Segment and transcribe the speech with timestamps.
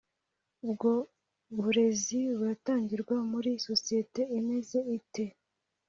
[0.69, 0.93] bwo
[1.61, 5.25] burezi buratangirwa muri sosiyete imeze ite